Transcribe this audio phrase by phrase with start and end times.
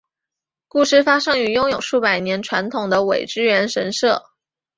[0.67, 4.23] 故事发生于拥有数百年传统的苇之原神社。